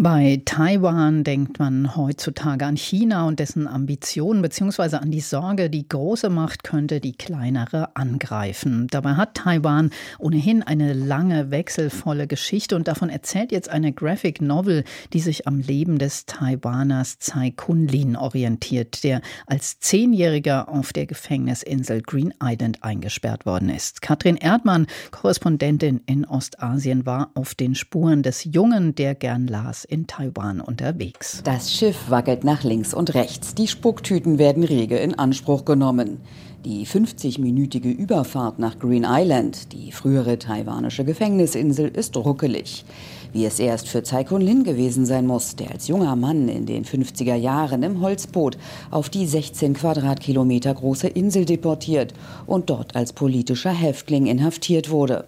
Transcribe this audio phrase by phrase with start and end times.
[0.00, 5.88] bei Taiwan denkt man heutzutage an China und dessen Ambitionen beziehungsweise an die Sorge, die
[5.88, 8.86] große Macht könnte die kleinere angreifen.
[8.92, 9.90] Dabei hat Taiwan
[10.20, 15.58] ohnehin eine lange wechselvolle Geschichte und davon erzählt jetzt eine Graphic Novel, die sich am
[15.58, 23.46] Leben des Taiwaners Tsai Kun-lin orientiert, der als Zehnjähriger auf der Gefängnisinsel Green Island eingesperrt
[23.46, 24.00] worden ist.
[24.00, 30.06] Katrin Erdmann, Korrespondentin in Ostasien, war auf den Spuren des Jungen, der gern las in
[30.06, 31.40] Taiwan unterwegs.
[31.44, 33.54] Das Schiff wackelt nach links und rechts.
[33.54, 36.20] Die Spucktüten werden rege in Anspruch genommen.
[36.64, 42.84] Die 50-minütige Überfahrt nach Green Island, die frühere taiwanische Gefängnisinsel, ist ruckelig.
[43.32, 46.84] Wie es erst für Tsai Kun-lin gewesen sein muss, der als junger Mann in den
[46.84, 48.58] 50er Jahren im Holzboot
[48.90, 52.12] auf die 16 Quadratkilometer große Insel deportiert
[52.46, 55.26] und dort als politischer Häftling inhaftiert wurde.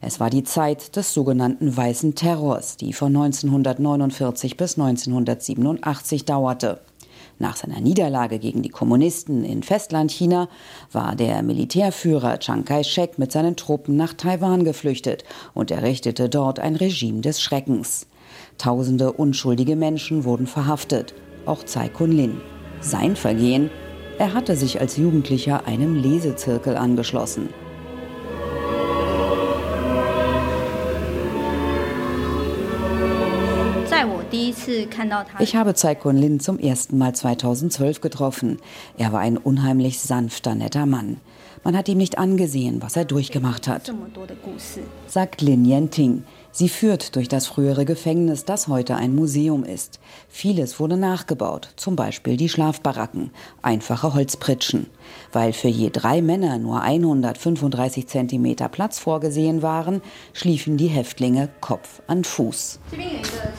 [0.00, 6.80] Es war die Zeit des sogenannten Weißen Terrors, die von 1949 bis 1987 dauerte.
[7.38, 10.48] Nach seiner Niederlage gegen die Kommunisten in Festlandchina
[10.92, 16.76] war der Militärführer Chiang Kai-shek mit seinen Truppen nach Taiwan geflüchtet und errichtete dort ein
[16.76, 18.06] Regime des Schreckens.
[18.58, 21.14] Tausende unschuldige Menschen wurden verhaftet,
[21.44, 22.40] auch Tsai Kun-lin.
[22.80, 23.70] Sein Vergehen?
[24.18, 27.48] Er hatte sich als Jugendlicher einem Lesezirkel angeschlossen.
[35.40, 38.58] Ich habe Tsai Kun-lin zum ersten Mal 2012 getroffen.
[38.96, 41.20] Er war ein unheimlich sanfter, netter Mann.
[41.64, 43.92] Man hat ihm nicht angesehen, was er durchgemacht hat.
[45.06, 46.24] Sagt Lin Yenting.
[46.56, 49.98] Sie führt durch das frühere Gefängnis, das heute ein Museum ist.
[50.28, 54.86] Vieles wurde nachgebaut, zum Beispiel die Schlafbaracken, einfache Holzpritschen.
[55.32, 60.00] Weil für je drei Männer nur 135 Zentimeter Platz vorgesehen waren,
[60.32, 62.78] schliefen die Häftlinge Kopf an Fuß.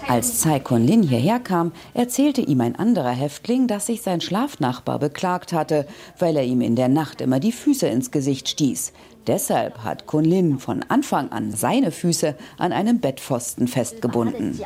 [0.08, 5.52] Als Tsai Kun-lin hierher kam, erzählte ihm ein anderer Häftling, dass sich sein Schlafnachbar beklagt
[5.52, 5.86] hatte,
[6.18, 8.94] weil er ihm in der Nacht immer die Füße ins Gesicht stieß.
[9.28, 14.60] Deshalb hat Kunlin von Anfang an seine Füße an einem Bettpfosten festgebunden.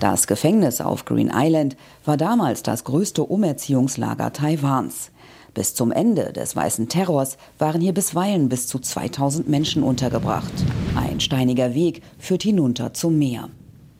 [0.00, 5.12] Das Gefängnis auf Green Island war damals das größte Umerziehungslager Taiwans.
[5.54, 10.52] Bis zum Ende des Weißen Terrors waren hier bisweilen bis zu 2000 Menschen untergebracht.
[10.96, 13.50] Ein steiniger Weg führt hinunter zum Meer.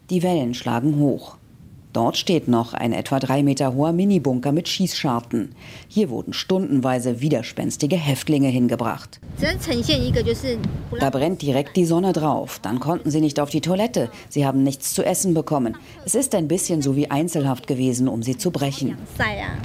[0.08, 1.36] Die Wellen schlagen hoch.
[1.92, 5.54] Dort steht noch ein etwa drei Meter hoher Minibunker mit Schießscharten.
[5.88, 9.20] Hier wurden stundenweise widerspenstige Häftlinge hingebracht.
[10.98, 12.60] Da brennt direkt die Sonne drauf.
[12.62, 14.10] Dann konnten sie nicht auf die Toilette.
[14.30, 15.76] Sie haben nichts zu essen bekommen.
[16.06, 18.96] Es ist ein bisschen so wie Einzelhaft gewesen, um sie zu brechen.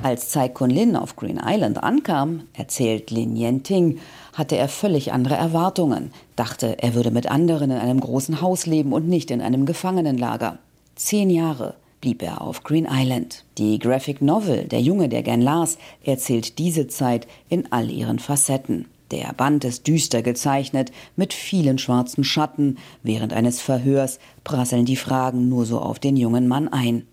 [0.04, 4.00] Als Tsai Kun-lin auf Green Island ankam, erzählt Lin Yenting,
[4.34, 8.92] hatte er völlig andere Erwartungen, dachte, er würde mit anderen in einem großen Haus leben
[8.92, 10.60] und nicht in einem Gefangenenlager.
[10.96, 11.76] Zehn Jahre
[12.08, 13.44] blieb er auf Green Island.
[13.58, 18.86] Die Graphic Novel Der Junge, der gern las, erzählt diese Zeit in all ihren Facetten.
[19.12, 22.78] Der Band ist düster gezeichnet, mit vielen schwarzen Schatten.
[23.04, 27.06] Während eines Verhörs prasseln die Fragen nur so auf den jungen Mann ein.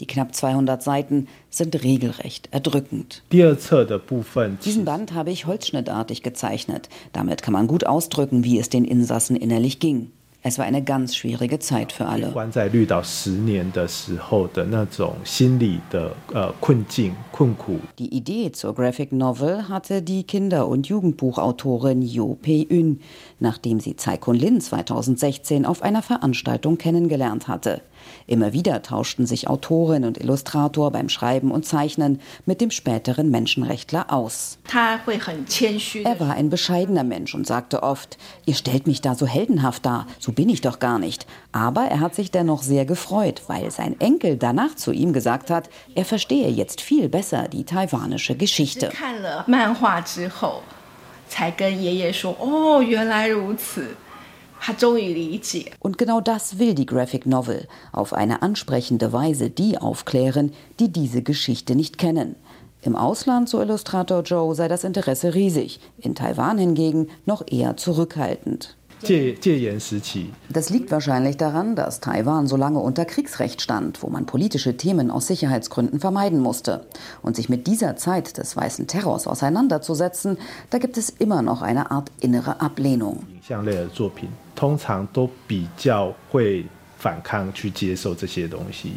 [0.00, 3.22] Die knapp 200 Seiten sind regelrecht erdrückend.
[4.62, 6.90] Diesen Band habe ich holzschnittartig gezeichnet.
[7.14, 10.10] Damit kann man gut ausdrücken, wie es den Insassen innerlich ging.
[10.46, 12.34] Es war eine ganz schwierige Zeit für alle.
[17.98, 23.00] Die Idee zur Graphic Novel hatte die Kinder- und Jugendbuchautorin Jo Pei-Yun,
[23.40, 27.80] nachdem sie Tsai Kun-lin 2016 auf einer Veranstaltung kennengelernt hatte.
[28.26, 34.12] Immer wieder tauschten sich Autorin und Illustrator beim Schreiben und Zeichnen mit dem späteren Menschenrechtler
[34.12, 34.58] aus.
[36.04, 40.06] Er war ein bescheidener Mensch und sagte oft, ihr stellt mich da so heldenhaft dar,
[40.18, 41.26] so bin ich doch gar nicht.
[41.52, 45.68] Aber er hat sich dennoch sehr gefreut, weil sein Enkel danach zu ihm gesagt hat,
[45.94, 48.90] er verstehe jetzt viel besser die taiwanische Geschichte.
[54.63, 60.89] 才跟爷爷说：“哦，原来如此。” Und genau das will die Graphic Novel, auf eine ansprechende Weise die aufklären, die
[60.91, 62.35] diese Geschichte nicht kennen.
[62.81, 68.75] Im Ausland, so Illustrator Joe, sei das Interesse riesig, in Taiwan hingegen noch eher zurückhaltend.
[70.51, 75.09] Das liegt wahrscheinlich daran, dass Taiwan so lange unter Kriegsrecht stand, wo man politische Themen
[75.09, 76.85] aus Sicherheitsgründen vermeiden musste.
[77.21, 80.37] Und sich mit dieser Zeit des weißen Terrors auseinanderzusetzen,
[80.69, 83.25] da gibt es immer noch eine Art innere Ablehnung.
[84.55, 86.65] 通常都比较会
[86.97, 88.93] 反抗去接受这些东西。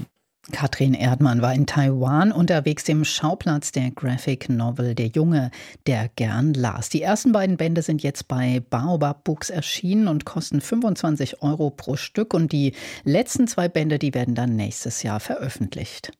[0.50, 5.52] Katrin Erdmann war in Taiwan unterwegs, dem Schauplatz der Graphic Novel Der Junge,
[5.86, 6.88] der gern las.
[6.88, 11.94] Die ersten beiden Bände sind jetzt bei Baobab Books erschienen und kosten 25 Euro pro
[11.94, 12.34] Stück.
[12.34, 12.74] Und die
[13.04, 16.10] letzten zwei Bände, die werden dann nächstes Jahr veröffentlicht.